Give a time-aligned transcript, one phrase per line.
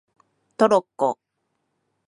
[0.57, 1.19] トロッコ